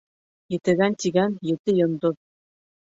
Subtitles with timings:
[0.55, 2.21] Етегән тигән ете йондоҙ